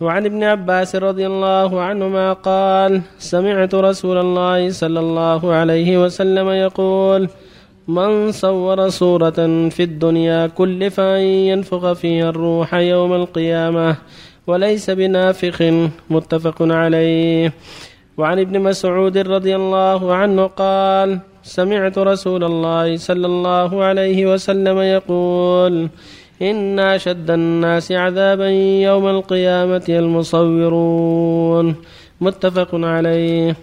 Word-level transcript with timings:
وعن 0.00 0.24
ابن 0.26 0.44
عباس 0.44 0.96
رضي 0.96 1.26
الله 1.26 1.80
عنهما 1.80 2.32
قال 2.32 3.02
سمعت 3.18 3.74
رسول 3.74 4.18
الله 4.18 4.70
صلى 4.70 5.00
الله 5.00 5.52
عليه 5.52 6.04
وسلم 6.04 6.48
يقول 6.48 7.28
من 7.88 8.32
صور 8.32 8.88
صورة 8.88 9.68
في 9.74 9.82
الدنيا 9.82 10.46
كلف 10.46 11.00
أن 11.00 11.20
ينفخ 11.50 11.92
فيها 11.92 12.30
الروح 12.30 12.74
يوم 12.74 13.12
القيامة 13.14 13.96
وليس 14.46 14.90
بنافخ 14.90 15.58
متفق 16.10 16.58
عليه. 16.62 17.52
وعن 18.18 18.38
ابن 18.38 18.60
مسعود 18.60 19.18
رضي 19.18 19.56
الله 19.56 20.14
عنه 20.14 20.46
قال 20.46 21.18
سمعت 21.42 21.98
رسول 21.98 22.44
الله 22.44 22.96
صلى 22.96 23.26
الله 23.26 23.84
عليه 23.84 24.32
وسلم 24.32 24.78
يقول 24.78 25.88
إن 26.42 26.78
أشد 26.78 27.30
الناس 27.30 27.92
عذابا 27.92 28.48
يوم 28.82 29.06
القيامة 29.06 29.84
المصورون 29.88 31.76
متفق 32.20 32.68
عليه 32.72 33.56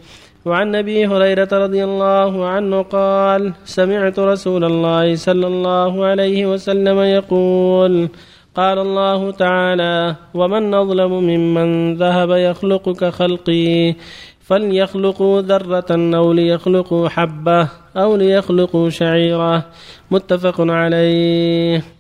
وعن 0.46 0.76
ابي 0.76 1.08
هريره 1.08 1.48
رضي 1.52 1.84
الله 1.84 2.46
عنه 2.46 2.82
قال 2.82 3.54
سمعت 3.66 4.20
رسول 4.20 4.64
الله 4.64 5.16
صلى 5.16 5.48
الله 5.48 6.06
عليه 6.06 6.46
وسلم 6.46 7.00
يقول 7.00 8.10
قال 8.56 8.78
الله 8.80 9.32
تعالى 9.32 10.16
ومن 10.34 10.74
اظلم 10.74 11.12
ممن 11.12 11.96
ذهب 11.96 12.32
يخلق 12.32 12.90
كخلقي 12.90 13.96
فليخلقوا 14.42 15.42
ذرة 15.42 15.92
أو 15.92 16.34
ليخلقوا 16.34 17.10
حبة 17.10 17.70
أو 17.98 18.16
ليخلقوا 18.16 18.90
شعيرة 18.90 19.66
متفق 20.12 20.56
عليه 20.60 21.95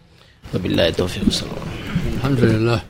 وبالله 0.55 0.87
التوفيق 0.87 1.29
صلى 1.29 1.49
الله 1.49 2.15
الحمد 2.17 2.39
لله. 2.39 2.81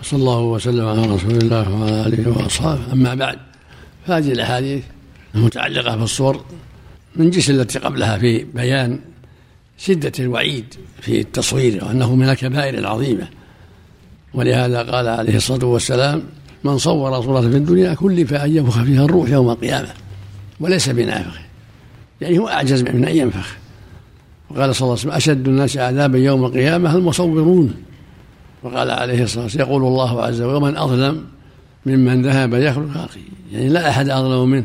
وصلى 0.00 0.18
الله 0.18 0.40
وسلم 0.40 0.86
على 0.86 1.06
رسول 1.06 1.36
الله 1.36 1.70
وعلى 1.70 2.06
آله 2.06 2.28
وأصحابه. 2.28 2.92
أما 2.92 3.14
بعد 3.14 3.38
فهذه 4.06 4.32
الأحاديث 4.32 4.82
المتعلقة 5.34 5.96
بالصور 5.96 6.44
من 7.16 7.30
جنس 7.30 7.50
التي 7.50 7.78
قبلها 7.78 8.18
في 8.18 8.44
بيان 8.44 9.00
شدة 9.78 10.12
الوعيد 10.18 10.64
في 11.00 11.20
التصوير 11.20 11.84
وأنه 11.84 12.14
من 12.14 12.28
الكبائر 12.28 12.78
العظيمة. 12.78 13.28
ولهذا 14.34 14.82
قال 14.82 15.08
عليه 15.08 15.36
الصلاة 15.36 15.66
والسلام 15.66 16.22
من 16.64 16.78
صور 16.78 17.22
صورة 17.22 17.40
في 17.40 17.56
الدنيا 17.56 17.94
كلف 17.94 18.34
أن 18.34 18.56
ينفخ 18.56 18.82
فيها 18.82 19.04
الروح 19.04 19.30
يوم 19.30 19.50
القيامة 19.50 19.88
وليس 20.60 20.88
بنافخ. 20.88 21.40
يعني 22.20 22.38
هو 22.38 22.48
أعجز 22.48 22.82
من 22.82 23.04
أن 23.04 23.16
ينفخ. 23.16 23.56
وقال 24.50 24.74
صلى 24.74 24.86
الله 24.86 24.98
عليه 24.98 25.00
وسلم 25.00 25.12
أشد 25.12 25.48
الناس 25.48 25.76
عذابا 25.76 26.18
يوم 26.18 26.44
القيامة 26.44 26.96
المصورون. 26.96 27.74
وقال 28.62 28.90
عليه 28.90 29.22
الصلاة 29.22 29.44
والسلام 29.44 29.68
يقول 29.68 29.82
الله 29.82 30.22
عز 30.22 30.40
وجل 30.42 30.54
ومن 30.54 30.76
أظلم 30.76 31.24
ممن 31.86 32.22
ذهب 32.22 32.54
يخلق 32.54 32.96
أخي. 32.96 33.20
يعني 33.52 33.68
لا 33.68 33.88
أحد 33.88 34.08
أظلم 34.08 34.48
منه. 34.48 34.64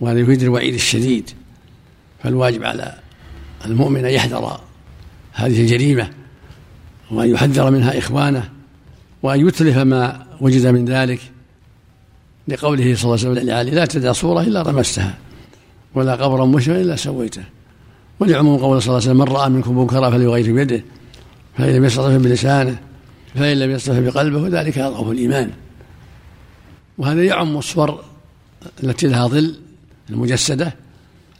وهذا 0.00 0.18
يفيد 0.18 0.42
الوعيد 0.42 0.74
الشديد. 0.74 1.30
فالواجب 2.22 2.64
على 2.64 2.94
المؤمن 3.66 4.04
أن 4.04 4.10
يحذر 4.10 4.60
هذه 5.32 5.60
الجريمة 5.60 6.10
وأن 7.10 7.30
يحذر 7.30 7.70
منها 7.70 7.98
إخوانه 7.98 8.48
وأن 9.22 9.48
يتلف 9.48 9.78
ما 9.78 10.26
وجد 10.40 10.66
من 10.66 10.84
ذلك. 10.84 11.20
لقوله 12.48 12.94
صلى 12.94 13.14
الله 13.14 13.28
عليه 13.28 13.40
وسلم 13.40 13.74
لا 13.74 13.84
تدع 13.84 14.12
صورة 14.12 14.40
إلا 14.40 14.62
رمستها 14.62 15.14
ولا 15.94 16.14
قبرا 16.14 16.44
مشرا 16.44 16.80
إلا 16.80 16.96
سويته 16.96 17.42
ولعموم 18.20 18.58
قول 18.58 18.82
صلى 18.82 18.88
الله 18.88 19.02
عليه 19.02 19.10
وسلم 19.10 19.16
من 19.16 19.36
رأى 19.36 19.50
منكم 19.50 19.78
منكرا 19.78 20.10
فليغير 20.10 20.54
بيده 20.54 20.84
فإن 21.58 21.74
لم 21.74 21.84
يستطع 21.84 22.16
بلسانه 22.16 22.78
فإن 23.34 23.58
لم 23.58 23.70
يستطع 23.70 24.00
بقلبه 24.00 24.48
فذلك 24.48 24.78
أضعف 24.78 25.10
الإيمان. 25.10 25.50
وهذا 26.98 27.24
يعم 27.24 27.56
الصور 27.56 28.04
التي 28.82 29.06
لها 29.06 29.26
ظل 29.26 29.54
المجسدة 30.10 30.74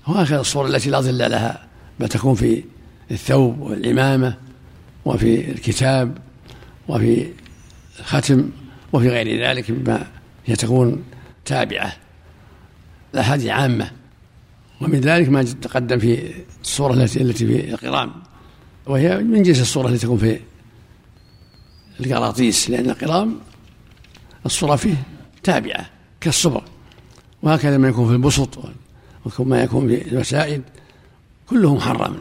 وهكذا 0.07 0.41
الصور 0.41 0.67
التي 0.67 0.91
لا 0.91 1.01
ظل 1.01 1.19
لها 1.19 1.67
بل 2.01 2.09
تكون 2.09 2.35
في 2.35 2.65
الثوب 3.11 3.61
والعمامة 3.61 4.35
وفي 5.05 5.51
الكتاب 5.51 6.19
وفي 6.89 7.27
الختم 8.01 8.51
وفي 8.93 9.09
غير 9.09 9.49
ذلك 9.49 9.71
مما 9.71 10.07
هي 10.47 10.57
تكون 10.57 11.05
تابعة 11.45 11.93
الأحاديث 13.15 13.47
عامة. 13.47 13.91
ومن 14.81 15.01
ذلك 15.01 15.29
ما 15.29 15.43
تقدم 15.43 15.99
في 15.99 16.33
الصورة 16.63 16.95
التي 16.95 17.23
التي 17.23 17.47
في 17.47 17.75
القرام 17.75 18.13
وهي 18.87 19.19
من 19.19 19.43
جنس 19.43 19.61
الصورة 19.61 19.89
التي 19.89 20.07
تكون 20.07 20.19
في 20.19 20.41
القراطيس 22.01 22.71
لأن 22.71 22.91
القرام 22.91 23.37
الصورة 24.47 24.77
فيه 24.77 25.03
تابعة 25.43 25.87
كالصبر 26.21 26.63
وهكذا 27.43 27.79
ما 27.79 27.89
يكون 27.89 28.07
في 28.07 28.13
البسط 28.13 28.59
وما 29.39 29.63
يكون 29.63 29.89
في 29.89 30.09
الوسائد 30.09 30.63
كله 31.49 31.75
محرم 31.75 32.17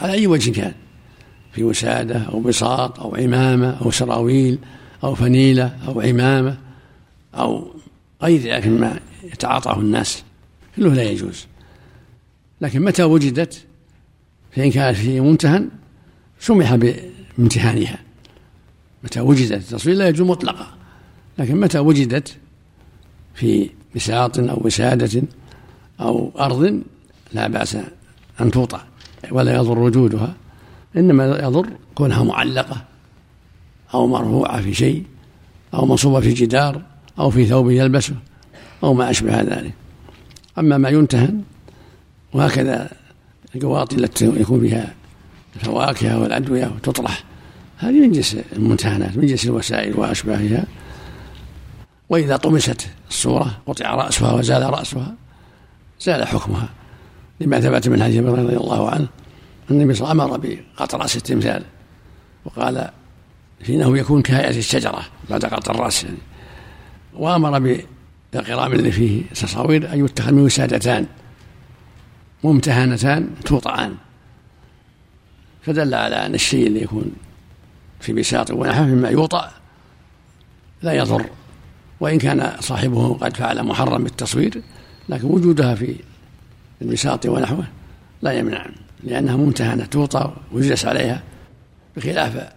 على 0.00 0.12
أي 0.12 0.26
وجه 0.26 0.50
كان 0.50 0.74
في 1.52 1.64
وسادة 1.64 2.18
أو 2.18 2.40
بساط 2.40 3.00
أو 3.00 3.16
عمامة 3.16 3.70
أو 3.70 3.90
سراويل 3.90 4.58
أو 5.04 5.14
فنيلة 5.14 5.76
أو 5.88 6.00
عمامة 6.00 6.58
أو 7.34 7.74
غير 8.22 8.40
ذلك 8.40 8.66
مما 8.66 9.00
يتعاطاه 9.24 9.80
الناس 9.80 10.22
كله 10.76 10.94
لا 10.94 11.02
يجوز. 11.02 11.46
لكن 12.60 12.82
متى 12.82 13.02
وجدت؟ 13.02 13.64
فإن 14.50 14.70
كانت 14.70 14.96
في 14.96 15.20
منتهى 15.20 15.64
سمح 16.40 16.74
بامتهانها 16.74 17.98
متى 19.04 19.20
وجدت؟ 19.20 19.52
التصوير 19.72 19.96
لا 19.96 20.08
يجوز 20.08 20.28
مطلقا. 20.28 20.66
لكن 21.38 21.60
متى 21.60 21.78
وجدت؟ 21.78 22.36
في 23.34 23.70
بساط 23.96 24.38
أو 24.38 24.60
وسادة 24.64 25.22
أو 26.00 26.32
أرض 26.38 26.82
لا 27.32 27.48
بأس 27.48 27.78
أن 28.40 28.50
توطأ 28.50 28.84
ولا 29.30 29.54
يضر 29.54 29.78
وجودها 29.78 30.34
إنما 30.96 31.24
يضر 31.24 31.68
كونها 31.94 32.24
معلقة 32.24 32.84
أو 33.94 34.06
مرفوعة 34.06 34.62
في 34.62 34.74
شيء 34.74 35.04
أو 35.74 35.86
منصوبة 35.86 36.20
في 36.20 36.32
جدار 36.32 36.82
أو 37.18 37.30
في 37.30 37.46
ثوب 37.46 37.70
يلبسه 37.70 38.14
أو 38.82 38.94
ما 38.94 39.10
أشبه 39.10 39.40
ذلك. 39.40 39.72
أما 40.58 40.78
ما 40.78 40.88
ينتهن 40.88 41.42
وهكذا 42.32 42.90
القواطي 43.54 43.96
التي 43.96 44.26
يكون 44.26 44.60
فيها 44.60 44.94
الفواكه 45.56 46.18
والأدوية 46.18 46.66
وتطرح. 46.66 47.24
هذه 47.78 48.00
من 48.00 48.12
جنس 48.12 48.36
الممتهنات 48.52 49.16
من 49.16 49.26
جنس 49.26 49.44
الوسائل 49.46 50.00
وأشباهها. 50.00 50.64
وإذا 52.08 52.36
طمست 52.36 52.88
الصورة 53.10 53.58
قطع 53.66 53.94
رأسها 53.94 54.32
وزال 54.32 54.62
رأسها 54.62 55.14
زال 56.00 56.28
حكمها. 56.28 56.68
لما 57.40 57.60
ثبت 57.60 57.88
من 57.88 58.02
حديث 58.02 58.22
رضي 58.22 58.56
الله 58.56 58.90
عنه 58.90 59.08
النبي 59.70 59.94
صلى 59.94 60.12
الله 60.12 60.22
عليه 60.24 60.32
وسلم 60.32 60.50
أمر 60.50 60.62
بقطع 60.76 60.98
رأس 60.98 61.16
التمثال 61.16 61.62
وقال 62.44 62.90
فإنه 63.64 63.98
يكون 63.98 64.22
كهيئة 64.22 64.58
الشجرة 64.58 65.02
بعد 65.30 65.44
قطع 65.44 65.74
الرأس. 65.74 66.04
يعني 66.04 66.16
وأمر 67.14 67.58
بالقرام 68.32 68.72
اللي 68.72 68.92
فيه 68.92 69.22
تصاوير 69.34 69.92
أن 69.92 70.04
يتخذ 70.04 70.32
منه 70.32 70.42
وسادتان. 70.42 71.06
ممتهنتان 72.44 73.30
توطعان. 73.44 73.94
فدل 75.62 75.94
على 75.94 76.26
أن 76.26 76.34
الشيء 76.34 76.66
اللي 76.66 76.82
يكون 76.82 77.12
في 78.00 78.12
بساط 78.12 78.50
ونحوه 78.50 78.86
مما 78.86 79.08
يوطأ 79.08 79.50
لا 80.82 80.92
يضر. 80.92 81.26
وإن 82.00 82.18
كان 82.18 82.52
صاحبه 82.60 83.14
قد 83.14 83.36
فعل 83.36 83.62
محرم 83.62 84.04
بالتصوير 84.04 84.62
لكن 85.08 85.26
وجودها 85.26 85.74
في 85.74 85.96
البساط 86.82 87.26
ونحوه 87.26 87.64
لا 88.22 88.32
يمنع 88.32 88.66
لأنها 89.04 89.36
ممتهنة 89.36 89.84
توطى 89.84 90.32
ويجلس 90.52 90.84
عليها 90.84 91.22
بخلاف 91.96 92.48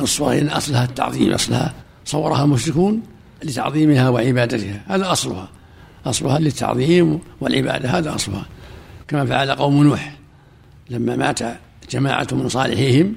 الصور 0.00 0.38
إن 0.38 0.48
أصلها 0.48 0.84
التعظيم 0.84 1.32
أصلها 1.32 1.74
صورها 2.04 2.44
المشركون 2.44 3.02
لتعظيمها 3.44 4.08
وعبادتها 4.08 4.80
هذا 4.86 5.12
أصلها. 5.12 5.48
أصلها 6.06 6.38
للتعظيم 6.38 7.20
والعبادة 7.40 7.88
هذا 7.88 8.14
أصلها. 8.14 8.46
كما 9.12 9.26
فعل 9.26 9.50
قوم 9.50 9.84
نوح. 9.84 10.16
لما 10.90 11.16
مات 11.16 11.38
جماعة 11.90 12.26
من 12.32 12.48
صالحيهم 12.48 13.14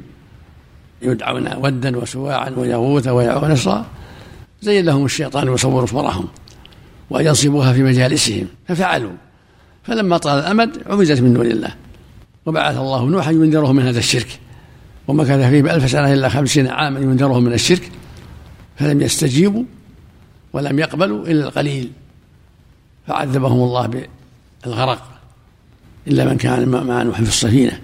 يدعون 1.02 1.56
ودا 1.58 1.98
وسواعا 1.98 2.50
ويغوث 2.50 3.08
نصرا 3.08 3.86
زين 4.62 4.86
لهم 4.86 5.06
الشيطان 5.06 5.54
يصور 5.54 5.86
صورهم 5.86 6.28
وأن 7.10 7.26
ينصبوها 7.26 7.74
في 7.74 7.84
مجالسهم 7.84 8.48
ففعلوا. 8.68 9.12
فلما 9.84 10.18
طال 10.18 10.40
الأمد 10.40 10.84
عبدت 10.86 11.22
من 11.22 11.34
دون 11.34 11.46
الله. 11.46 11.76
وبعث 12.46 12.78
الله 12.78 13.06
نوحا 13.06 13.32
ينذرهم 13.32 13.76
من 13.76 13.84
هذا 13.84 14.00
الشرك. 14.00 14.40
ومكث 15.08 15.50
فيه 15.50 15.62
بألف 15.62 15.92
سنة 15.92 16.14
إلا 16.14 16.30
خمسين 16.30 16.68
عاما 16.68 17.00
ينذرهم 17.00 17.44
من 17.44 17.54
الشرك. 17.54 17.92
فلم 18.78 19.02
يستجيبوا 19.02 19.64
ولم 20.54 20.80
يقبلوا 20.80 21.28
إلا 21.28 21.46
القليل. 21.46 21.92
فعذبهم 23.08 23.60
الله 23.64 24.06
بالغرق. 24.66 25.15
إلا 26.08 26.26
من 26.26 26.38
كان 26.38 26.70
مع 26.70 27.04
نوح 27.04 27.22
في 27.22 27.30
السفينة 27.30 27.80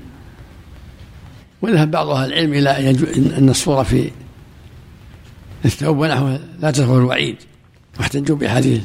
وذهب 1.62 1.92
بعض 1.92 2.10
أهل 2.10 2.34
العلم 2.34 2.54
إلى 2.54 2.90
أن 3.38 3.50
الصورة 3.50 3.84
في 3.84 4.12
الثوب 5.66 5.98
ونحوه 5.98 6.40
لا 6.60 6.72
تدخل 6.72 6.98
الوعيد. 6.98 7.36
واحتجوا 8.00 8.38
بحديث 8.38 8.82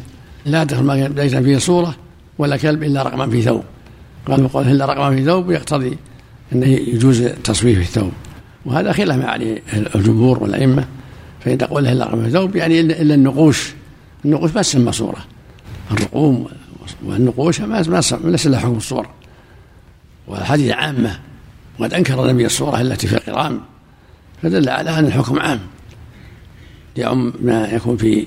لا 0.47 0.65
تدخل 0.65 0.83
ما 0.83 1.09
ليس 1.09 1.35
فيه 1.35 1.59
صورة 1.59 1.97
ولا 2.39 2.57
كلب 2.57 2.83
إلا 2.83 3.03
رقما 3.03 3.31
في 3.31 3.43
ثوب. 3.43 3.63
قالوا 4.27 4.49
قوله 4.49 4.73
إلا 4.73 4.85
رقما 4.85 5.17
في 5.17 5.25
ثوب 5.25 5.51
يقتضي 5.51 5.97
أنه 6.53 6.67
يجوز 6.67 7.21
التصوير 7.21 7.77
في 7.77 7.83
الثوب. 7.83 8.13
وهذا 8.65 8.93
خلاف 8.93 9.19
ما 9.19 9.27
عليه 9.27 9.63
الجمهور 9.95 10.43
والأئمة. 10.43 10.85
فإن 11.41 11.59
تقول 11.59 11.87
إلا 11.87 12.05
رقما 12.05 12.25
في 12.25 12.31
ثوب 12.31 12.57
يعني 12.57 12.81
إلا 12.81 13.15
النقوش. 13.15 13.75
النقوش 14.25 14.55
ما 14.55 14.63
تسمى 14.63 14.93
صورة. 14.93 15.25
الرقوم 15.91 16.47
والنقوش 17.05 17.61
ما 17.61 17.83
ما 17.89 18.01
ليس 18.25 18.47
لها 18.47 18.61
حكم 18.61 18.77
الصور. 18.77 19.09
والحديث 20.27 20.73
عامة 20.73 21.19
وقد 21.79 21.95
أنكر 21.95 22.25
النبي 22.25 22.47
الصورة 22.47 22.81
التي 22.81 23.07
في 23.07 23.15
القرام 23.15 23.61
فدل 24.43 24.69
على 24.69 24.99
أن 24.99 25.05
الحكم 25.05 25.39
عام. 25.39 25.61
يعم 26.97 27.33
ما 27.41 27.69
يكون 27.69 27.97
في 27.97 28.27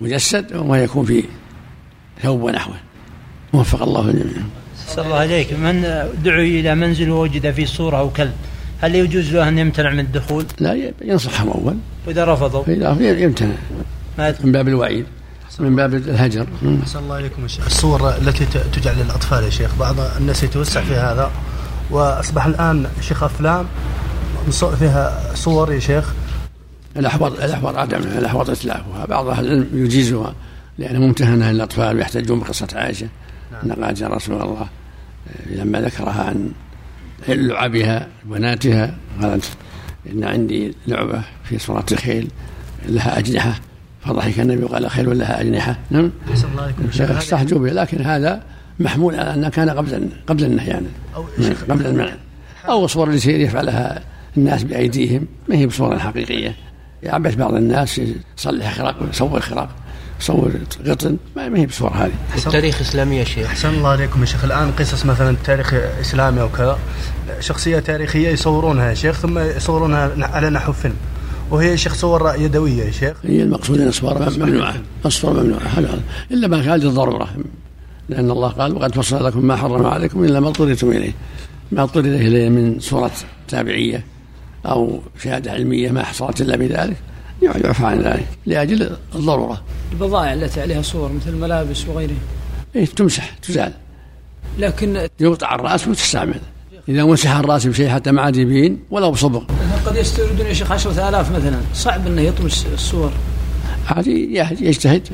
مجسد 0.00 0.56
وما 0.56 0.82
يكون 0.82 1.04
في 1.04 1.24
ثوب 2.22 2.42
ونحوه. 2.42 2.74
وفق 3.52 3.82
الله 3.82 4.10
الجميع. 4.10 4.42
صلى 4.88 5.04
الله 5.04 5.16
عليك. 5.16 5.52
من 5.52 5.82
دعي 6.24 6.60
إلى 6.60 6.74
منزل 6.74 7.10
ووجد 7.10 7.50
فيه 7.50 7.66
صورة 7.66 7.98
أو 7.98 8.10
كلب 8.10 8.32
هل 8.80 8.94
يجوز 8.94 9.34
له 9.34 9.48
أن 9.48 9.58
يمتنع 9.58 9.90
من 9.90 10.00
الدخول؟ 10.00 10.44
لا 10.60 10.92
ينصحهم 11.02 11.48
أول. 11.48 11.76
وإذا 12.06 12.24
رفضوا؟ 12.24 12.62
فإذا 12.62 13.18
يمتنع. 13.18 13.54
من 14.18 14.52
باب 14.52 14.68
الوعيد. 14.68 15.06
من 15.58 15.76
باب 15.76 15.94
الهجر. 15.94 16.46
أحسن 16.82 16.98
الله 16.98 17.14
عليكم 17.14 17.44
الصور 17.44 18.16
التي 18.16 18.46
تجعل 18.72 18.96
للأطفال 18.96 19.44
يا 19.44 19.50
شيخ 19.50 19.74
بعض 19.74 19.96
الناس 20.00 20.42
يتوسع 20.42 20.80
في 20.80 20.94
هذا. 20.94 21.30
وأصبح 21.90 22.46
الآن 22.46 22.86
شيخ 23.00 23.22
أفلام 23.22 23.66
فيها 24.50 25.34
صور 25.34 25.72
يا 25.72 25.78
شيخ. 25.78 26.12
الأحوط 26.96 27.40
الأحوط 27.40 27.76
عدم 27.76 27.98
الأحوط 27.98 28.50
إتلافها 28.50 29.06
بعض 29.06 29.28
أهل 29.28 29.46
العلم 29.46 29.84
يجيزها 29.84 30.34
لأنها 30.78 31.00
ممتهنة 31.00 31.50
للأطفال 31.50 31.96
ويحتجون 31.96 32.40
بقصة 32.40 32.68
عائشة. 32.74 33.08
نعم. 33.52 33.72
أن 33.72 33.84
قالت 33.84 34.00
يا 34.00 34.08
رسول 34.08 34.42
الله 34.42 34.68
لما 35.46 35.80
ذكرها 35.80 36.22
عن 36.22 36.52
لعبها 37.28 38.08
بناتها 38.24 38.96
قالت 39.22 39.44
إن 40.12 40.24
عندي 40.24 40.74
لعبة 40.86 41.22
في 41.44 41.58
صورة 41.58 41.86
الخيل 41.92 42.28
لها 42.86 43.18
أجنحة. 43.18 43.60
فضحك 44.04 44.40
النبي 44.40 44.64
وقال 44.64 44.90
خيل 44.90 45.18
لها 45.18 45.40
أجنحة. 45.40 45.78
نعم. 45.90 46.10
استحجوا 47.00 47.58
به 47.58 47.70
لكن 47.70 48.02
هذا 48.02 48.42
محمول 48.80 49.14
على 49.14 49.34
أنه 49.34 49.48
كان 49.48 49.70
قبل 49.70 50.08
قبل 50.26 50.44
النهي 50.44 50.66
يعني. 50.66 50.86
قبل 51.70 51.86
المنع. 51.86 52.12
أو 52.68 52.86
صور 52.86 53.10
اللي 53.10 53.42
يفعلها 53.42 54.02
الناس 54.36 54.62
بأيديهم. 54.62 55.26
ما 55.48 55.56
هي 55.56 55.66
بصورة 55.66 55.98
حقيقية؟ 55.98 56.54
يعبث 57.02 57.34
بعض 57.34 57.54
الناس 57.54 58.00
يصلح 58.38 58.74
خراق 58.74 58.96
يصور 59.10 59.40
خراق 59.40 59.68
يصور 60.20 60.52
قطن. 60.86 61.16
ما 61.36 61.58
هي 61.58 61.66
بصورة 61.66 61.90
هذه؟ 61.90 62.12
التاريخ 62.46 62.80
إسلامي 62.80 63.16
يا 63.16 63.24
شيخ. 63.24 63.46
أحسن 63.46 63.68
الله 63.68 63.88
عليكم 63.88 64.20
يا 64.20 64.26
شيخ. 64.26 64.44
الآن 64.44 64.72
قصص 64.72 65.06
مثلا 65.06 65.36
تاريخ 65.44 65.74
إسلامي 66.00 66.40
أو 66.40 66.48
كذا. 66.48 66.78
شخصية 67.40 67.78
تاريخية 67.78 68.28
يصورونها 68.28 68.88
يا 68.88 68.94
شيخ 68.94 69.18
ثم 69.18 69.38
يصورونها 69.38 70.10
على 70.18 70.50
نحو 70.50 70.72
فيلم. 70.72 70.96
وهي 71.50 71.76
شيخ 71.76 71.94
صور 71.94 72.34
يدويه 72.38 72.84
يا 72.84 72.90
شيخ؟ 72.90 73.16
هي 73.22 73.42
المقصود 73.42 73.80
أن 73.80 73.88
الصور 73.88 74.30
ممنوعة. 74.38 74.74
الصور 75.06 75.42
ممنوعة. 75.42 75.60
هذا؟ 75.60 76.00
إلا 76.30 76.48
ما 76.48 76.62
كان 76.62 76.74
للضروره 76.74 77.28
لأن 78.08 78.30
الله 78.30 78.48
قال 78.48 78.74
وقد 78.74 78.94
فصل 78.94 79.26
لكم 79.26 79.44
ما 79.46 79.56
حرم 79.56 79.86
عليكم 79.86 80.24
إلا 80.24 80.40
ما 80.40 80.48
اضطررتم 80.48 80.90
إليه. 80.90 81.12
ما 81.72 81.82
اضطر 81.82 82.00
إليه 82.00 82.48
من 82.48 82.80
صورة 82.80 83.12
تابعية 83.48 84.04
أو 84.66 85.00
شهادة 85.22 85.52
علمية 85.52 85.90
ما 85.90 86.02
حصلت 86.02 86.40
إلا 86.40 86.56
بذلك. 86.56 86.96
يعفى 87.42 87.86
عن 87.86 88.00
ذلك. 88.00 88.26
لأجل 88.46 88.96
الضرورة. 89.14 89.62
البضائع 89.92 90.32
التي 90.32 90.60
عليها 90.60 90.82
صور 90.82 91.12
مثل 91.12 91.30
الملابس 91.30 91.88
وغيرها. 91.88 92.14
إيه 92.76 92.86
تمسح 92.86 93.30
تزال. 93.42 93.72
لكن 94.58 95.08
يقطع 95.20 95.54
الرأس 95.54 95.88
وتستعمل. 95.88 96.40
إذا 96.88 97.04
مسح 97.04 97.36
الراس 97.36 97.66
بشيء 97.66 97.88
حتى 97.88 98.12
ما 98.12 98.22
عاد 98.22 98.36
يبين 98.36 98.78
ولو 98.90 99.10
بصبغ 99.10 99.42
قد 99.86 99.96
يستوردون 99.96 100.46
يا 100.46 100.52
شيخ 100.52 100.72
10000 100.72 101.30
مثلا 101.30 101.60
صعب 101.74 102.06
أنه 102.06 102.22
يطمس 102.22 102.66
الصور 102.74 103.12
عاد 103.88 104.06
يجتهد 104.06 105.08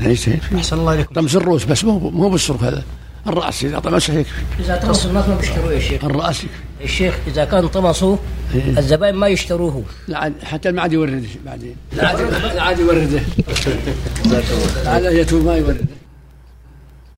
يجتهد 0.00 0.40
أحسن 0.56 0.78
الله 0.78 0.90
عليكم 0.90 1.14
طمس 1.14 1.36
الروس 1.36 1.64
بس 1.64 1.84
مو 1.84 1.98
مو 1.98 2.28
بالصرف 2.28 2.64
هذا 2.64 2.82
الراس 3.26 3.64
اذا 3.64 3.78
طمسه 3.78 4.14
يكفي 4.14 4.42
اذا 4.60 4.76
طمسوا 4.76 5.10
الناس 5.10 5.28
ما 5.28 5.36
بيشتروه 5.36 5.72
يا 5.72 5.80
شيخ 5.80 6.04
الراس 6.04 6.44
يكفي 6.44 6.84
الشيخ 6.84 7.14
اذا 7.26 7.44
كان 7.44 7.68
طمسوا 7.68 8.16
إيه؟ 8.54 8.78
الزبائن 8.78 9.14
ما 9.14 9.28
يشتروه 9.28 9.84
لا 10.08 10.32
حتى 10.42 10.72
ما 10.72 10.82
عاد 10.82 10.92
يورده 10.92 11.22
بعدين 11.46 11.76
لا 11.96 12.08
عاد 12.62 12.78
يورده 12.78 13.20
لا 14.84 14.90
عاد 14.90 15.04
يتوب 15.04 15.44
ما 15.44 15.56
يورده 15.56 15.84